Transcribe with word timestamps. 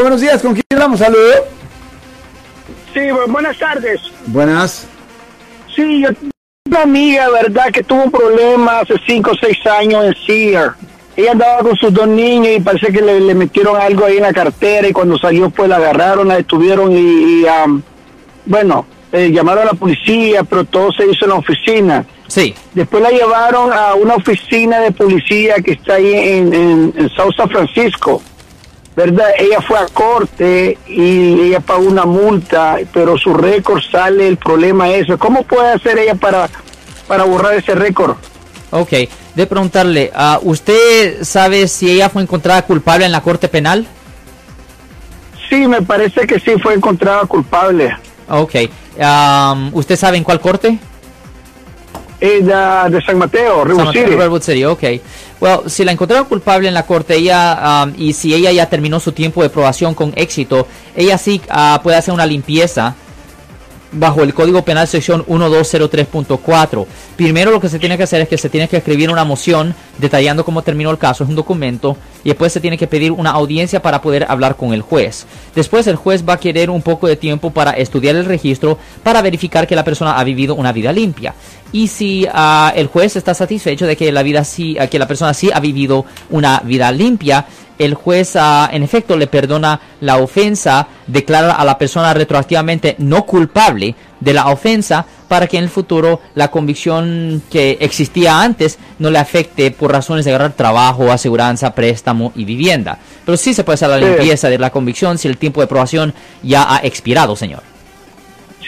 Buenos 0.00 0.20
días, 0.20 0.40
¿con 0.42 0.52
quién 0.54 0.62
hablamos? 0.70 1.00
Saludo. 1.00 1.44
Sí, 2.94 3.00
bu- 3.00 3.26
buenas 3.32 3.58
tardes. 3.58 4.00
Buenas. 4.26 4.86
Sí, 5.74 6.02
yo 6.02 6.10
tengo 6.14 6.30
una 6.68 6.82
amiga, 6.82 7.28
¿verdad?, 7.30 7.72
que 7.72 7.82
tuvo 7.82 8.04
un 8.04 8.10
problema 8.12 8.78
hace 8.78 8.94
5 9.04 9.32
o 9.32 9.34
6 9.34 9.66
años 9.66 10.04
en 10.04 10.14
Sear. 10.24 10.74
Ella 11.16 11.32
andaba 11.32 11.62
con 11.64 11.74
sus 11.76 11.92
dos 11.92 12.06
niños 12.06 12.46
y 12.56 12.60
parece 12.60 12.92
que 12.92 13.00
le, 13.02 13.18
le 13.18 13.34
metieron 13.34 13.76
algo 13.80 14.04
ahí 14.04 14.18
en 14.18 14.22
la 14.22 14.32
cartera 14.32 14.86
y 14.86 14.92
cuando 14.92 15.18
salió 15.18 15.50
pues 15.50 15.68
la 15.68 15.76
agarraron, 15.78 16.28
la 16.28 16.36
detuvieron 16.36 16.92
y, 16.92 17.40
y, 17.42 17.46
am, 17.48 17.82
bueno, 18.46 18.86
eh, 19.10 19.32
llamaron 19.32 19.64
a 19.64 19.72
la 19.72 19.74
policía, 19.74 20.44
pero 20.44 20.64
todo 20.64 20.92
se 20.92 21.06
hizo 21.10 21.24
en 21.24 21.30
la 21.30 21.36
oficina. 21.38 22.06
Sí. 22.28 22.54
Después 22.72 23.02
la 23.02 23.10
llevaron 23.10 23.72
a 23.72 23.94
una 23.94 24.14
oficina 24.14 24.78
de 24.78 24.92
policía 24.92 25.56
que 25.56 25.72
está 25.72 25.94
ahí 25.94 26.14
en, 26.14 26.54
en, 26.54 26.94
en 26.96 27.08
South 27.10 27.34
San 27.36 27.50
Francisco. 27.50 28.22
¿Verdad? 28.98 29.28
Ella 29.38 29.60
fue 29.60 29.78
a 29.78 29.86
corte 29.86 30.76
y 30.88 31.40
ella 31.40 31.60
pagó 31.60 31.84
una 31.84 32.04
multa, 32.04 32.78
pero 32.92 33.16
su 33.16 33.32
récord 33.32 33.80
sale 33.80 34.26
el 34.26 34.38
problema 34.38 34.90
eso. 34.90 35.16
¿Cómo 35.16 35.44
puede 35.44 35.70
hacer 35.70 36.00
ella 36.00 36.16
para, 36.16 36.50
para 37.06 37.22
borrar 37.22 37.54
ese 37.54 37.76
récord? 37.76 38.16
Ok, 38.72 38.90
de 39.36 39.46
preguntarle, 39.46 40.10
ah, 40.16 40.40
¿usted 40.42 41.22
sabe 41.22 41.68
si 41.68 41.88
ella 41.92 42.08
fue 42.08 42.22
encontrada 42.22 42.62
culpable 42.62 43.04
en 43.04 43.12
la 43.12 43.20
corte 43.20 43.46
penal? 43.46 43.86
Sí, 45.48 45.68
me 45.68 45.80
parece 45.80 46.26
que 46.26 46.40
sí 46.40 46.58
fue 46.60 46.74
encontrada 46.74 47.24
culpable. 47.26 47.96
Ok, 48.28 48.56
am, 49.00 49.70
¿usted 49.74 49.94
sabe 49.94 50.16
en 50.16 50.24
cuál 50.24 50.40
corte? 50.40 50.76
Es 52.20 52.46
de, 52.46 52.52
San 53.06 53.16
Mateo, 53.16 53.64
Mateo, 53.64 53.92
City. 53.92 54.16
Redwood 54.16 54.42
City, 54.42 54.64
ok. 54.64 54.82
Well, 55.40 55.60
si 55.66 55.84
la 55.84 55.92
encontraron 55.92 56.26
culpable 56.26 56.66
en 56.66 56.74
la 56.74 56.84
corte, 56.84 57.14
ella, 57.14 57.84
um, 57.84 57.92
y 57.96 58.12
si 58.12 58.34
ella 58.34 58.50
ya 58.50 58.68
terminó 58.68 58.98
su 58.98 59.12
tiempo 59.12 59.42
de 59.42 59.50
probación 59.50 59.94
con 59.94 60.12
éxito, 60.16 60.66
ella 60.96 61.16
sí 61.16 61.40
ah, 61.48 61.80
puede 61.82 61.96
hacer 61.96 62.12
una 62.12 62.26
limpieza 62.26 62.96
bajo 63.92 64.22
el 64.22 64.34
Código 64.34 64.62
Penal 64.62 64.86
sección 64.86 65.24
1203.4. 65.26 66.86
Primero 67.16 67.50
lo 67.50 67.60
que 67.60 67.68
se 67.68 67.78
tiene 67.78 67.96
que 67.96 68.02
hacer 68.02 68.20
es 68.20 68.28
que 68.28 68.38
se 68.38 68.48
tiene 68.48 68.68
que 68.68 68.76
escribir 68.76 69.10
una 69.10 69.24
moción 69.24 69.74
detallando 69.98 70.44
cómo 70.44 70.62
terminó 70.62 70.90
el 70.90 70.98
caso, 70.98 71.24
es 71.24 71.30
un 71.30 71.36
documento, 71.36 71.96
y 72.24 72.28
después 72.28 72.52
se 72.52 72.60
tiene 72.60 72.76
que 72.76 72.86
pedir 72.86 73.12
una 73.12 73.30
audiencia 73.30 73.80
para 73.80 74.02
poder 74.02 74.26
hablar 74.28 74.56
con 74.56 74.72
el 74.72 74.82
juez. 74.82 75.26
Después 75.54 75.86
el 75.86 75.96
juez 75.96 76.24
va 76.28 76.34
a 76.34 76.40
querer 76.40 76.70
un 76.70 76.82
poco 76.82 77.06
de 77.06 77.16
tiempo 77.16 77.50
para 77.50 77.72
estudiar 77.72 78.16
el 78.16 78.24
registro 78.24 78.78
para 79.02 79.22
verificar 79.22 79.66
que 79.66 79.76
la 79.76 79.84
persona 79.84 80.18
ha 80.18 80.24
vivido 80.24 80.54
una 80.54 80.72
vida 80.72 80.92
limpia. 80.92 81.34
Y 81.72 81.88
si 81.88 82.26
ah, 82.32 82.72
el 82.74 82.86
juez 82.86 83.16
está 83.16 83.34
satisfecho 83.34 83.86
de 83.86 83.96
que 83.96 84.10
la 84.10 84.22
vida 84.22 84.44
sí, 84.44 84.76
ah, 84.78 84.86
que 84.86 84.98
la 84.98 85.06
persona 85.06 85.34
sí 85.34 85.50
ha 85.52 85.60
vivido 85.60 86.04
una 86.30 86.60
vida 86.64 86.90
limpia, 86.92 87.44
el 87.78 87.94
juez 87.94 88.36
ah, 88.36 88.68
en 88.72 88.82
efecto 88.82 89.16
le 89.16 89.26
perdona 89.26 89.80
la 90.00 90.16
ofensa, 90.16 90.88
declara 91.06 91.52
a 91.52 91.64
la 91.64 91.78
persona 91.78 92.14
retroactivamente 92.14 92.96
no 92.98 93.24
culpable 93.24 93.94
de 94.18 94.32
la 94.32 94.48
ofensa 94.48 95.04
para 95.28 95.46
que 95.46 95.58
en 95.58 95.64
el 95.64 95.70
futuro 95.70 96.20
la 96.34 96.48
convicción 96.50 97.42
que 97.50 97.76
existía 97.80 98.40
antes 98.40 98.78
no 98.98 99.10
le 99.10 99.18
afecte 99.18 99.70
por 99.70 99.92
razones 99.92 100.24
de 100.24 100.32
agarrar 100.32 100.54
trabajo, 100.54 101.12
aseguranza, 101.12 101.74
préstamo 101.74 102.32
y 102.34 102.44
vivienda. 102.44 102.98
Pero 103.24 103.36
sí 103.36 103.52
se 103.52 103.62
puede 103.62 103.74
hacer 103.74 103.90
la 103.90 103.98
limpieza 103.98 104.48
de 104.48 104.58
la 104.58 104.70
convicción 104.70 105.18
si 105.18 105.28
el 105.28 105.36
tiempo 105.36 105.60
de 105.60 105.66
probación 105.66 106.14
ya 106.42 106.74
ha 106.74 106.78
expirado, 106.78 107.36
señor. 107.36 107.77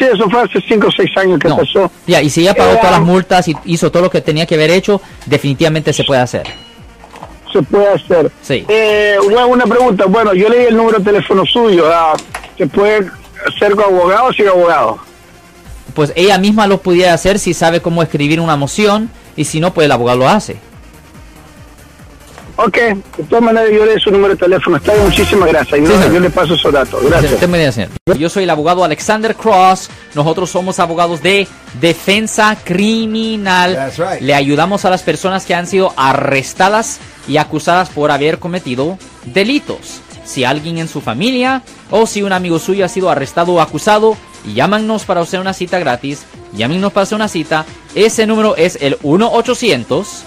Sí, 0.00 0.06
eso 0.10 0.30
fue 0.30 0.40
hace 0.40 0.58
5 0.66 0.86
o 0.86 0.90
6 0.90 1.10
años 1.18 1.38
que 1.38 1.48
No. 1.48 1.58
pasó. 1.58 1.90
Ya, 2.06 2.22
y 2.22 2.30
si 2.30 2.40
ella 2.40 2.54
pagó 2.54 2.72
Eh, 2.72 2.76
todas 2.78 2.92
las 2.92 3.02
multas 3.02 3.46
y 3.48 3.56
hizo 3.66 3.90
todo 3.92 4.04
lo 4.04 4.10
que 4.10 4.22
tenía 4.22 4.46
que 4.46 4.54
haber 4.54 4.70
hecho, 4.70 4.98
definitivamente 5.26 5.92
se 5.92 6.04
puede 6.04 6.22
hacer. 6.22 6.44
Se 7.52 7.60
puede 7.62 7.86
hacer. 7.88 8.32
Sí. 8.40 8.64
Eh, 8.66 9.16
una, 9.26 9.44
una 9.44 9.66
pregunta. 9.66 10.06
Bueno, 10.06 10.32
yo 10.32 10.48
leí 10.48 10.66
el 10.68 10.76
número 10.76 10.98
de 11.00 11.04
teléfono 11.04 11.44
suyo. 11.44 11.84
ah, 11.92 12.14
¿Se 12.56 12.66
puede 12.66 13.10
hacer 13.46 13.72
con 13.76 13.84
abogado 13.84 14.28
o 14.28 14.32
sin 14.32 14.48
abogado? 14.48 14.98
Pues 15.92 16.12
ella 16.16 16.38
misma 16.38 16.66
lo 16.66 16.78
pudiera 16.80 17.12
hacer 17.12 17.38
si 17.38 17.52
sabe 17.52 17.82
cómo 17.82 18.02
escribir 18.02 18.40
una 18.40 18.56
moción 18.56 19.10
y 19.36 19.44
si 19.44 19.60
no, 19.60 19.74
pues 19.74 19.84
el 19.84 19.92
abogado 19.92 20.20
lo 20.20 20.28
hace. 20.30 20.56
Ok, 22.62 22.76
de 22.76 23.24
todas 23.28 23.42
maneras 23.42 23.70
yo 23.72 23.84
le 23.86 23.92
doy 23.92 24.00
su 24.00 24.10
número 24.10 24.34
de 24.34 24.40
teléfono. 24.40 24.76
Está 24.76 24.92
bien, 24.92 25.04
muchísimas 25.06 25.48
gracias. 25.48 25.80
Yo, 25.80 25.86
Sí, 25.86 25.92
señor. 25.92 26.12
yo 26.12 26.20
le 26.20 26.30
paso 26.30 26.54
esos 26.54 26.70
datos. 26.72 27.02
Gracias. 27.02 27.32
Usted 27.32 27.48
me 27.48 27.58
dice, 27.58 27.72
señor. 27.72 27.90
Yo 28.18 28.28
soy 28.28 28.42
el 28.42 28.50
abogado 28.50 28.84
Alexander 28.84 29.34
Cross. 29.34 29.88
Nosotros 30.14 30.50
somos 30.50 30.78
abogados 30.78 31.22
de 31.22 31.48
defensa 31.80 32.58
criminal. 32.62 33.74
That's 33.74 33.96
right. 33.98 34.20
Le 34.20 34.34
ayudamos 34.34 34.84
a 34.84 34.90
las 34.90 35.02
personas 35.02 35.46
que 35.46 35.54
han 35.54 35.66
sido 35.66 35.94
arrestadas 35.96 36.98
y 37.26 37.38
acusadas 37.38 37.88
por 37.88 38.10
haber 38.10 38.38
cometido 38.38 38.98
delitos. 39.24 40.00
Si 40.24 40.44
alguien 40.44 40.76
en 40.78 40.88
su 40.88 41.00
familia 41.00 41.62
o 41.90 42.06
si 42.06 42.22
un 42.22 42.32
amigo 42.32 42.58
suyo 42.58 42.84
ha 42.84 42.88
sido 42.88 43.08
arrestado 43.08 43.52
o 43.54 43.60
acusado, 43.60 44.16
llámanos 44.54 45.04
para 45.04 45.22
hacer 45.22 45.40
una 45.40 45.54
cita 45.54 45.78
gratis. 45.78 46.24
Llámenos 46.52 46.92
para 46.92 47.04
hacer 47.04 47.16
una 47.16 47.28
cita. 47.28 47.64
Ese 47.94 48.26
número 48.26 48.54
es 48.56 48.76
el 48.82 48.98
1 49.02 49.32
800 49.32 50.24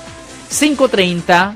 530 0.59 1.55